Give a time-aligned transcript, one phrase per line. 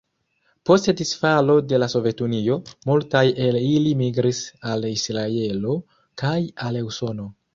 [0.67, 2.57] Post disfalo de la Sovetunio,
[2.91, 5.77] multaj el ili migris al Israelo
[6.23, 6.35] kaj
[6.69, 7.29] al Usono.